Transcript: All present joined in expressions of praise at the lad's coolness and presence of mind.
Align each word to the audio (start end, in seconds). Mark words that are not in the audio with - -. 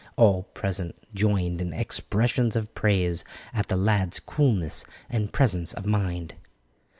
All 0.15 0.49
present 0.55 0.95
joined 1.13 1.61
in 1.61 1.73
expressions 1.73 2.55
of 2.55 2.73
praise 2.73 3.23
at 3.53 3.67
the 3.67 3.77
lad's 3.77 4.19
coolness 4.19 4.83
and 5.11 5.31
presence 5.31 5.73
of 5.73 5.85
mind. 5.85 6.33